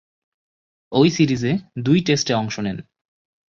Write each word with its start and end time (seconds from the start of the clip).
ঐ 0.91 1.01
সিরিজে 1.09 1.51
দুই 1.79 1.99
টেস্টে 2.01 2.33
অংশে 2.33 2.61
নেন। 2.61 2.77